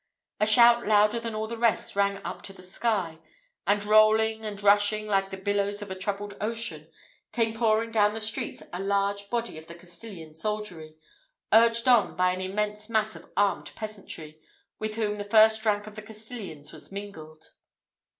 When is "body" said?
9.29-9.59